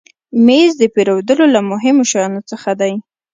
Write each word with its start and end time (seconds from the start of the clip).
مېز 0.45 0.71
د 0.81 0.83
پیرودلو 0.93 1.45
له 1.55 1.59
مهمو 1.71 2.03
شیانو 2.11 2.41
څخه 2.51 2.71
دی. 2.81 2.93